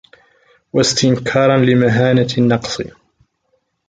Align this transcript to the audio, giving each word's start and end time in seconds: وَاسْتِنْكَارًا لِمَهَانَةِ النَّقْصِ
وَاسْتِنْكَارًا 0.73 1.57
لِمَهَانَةِ 1.65 2.27
النَّقْصِ 2.37 2.81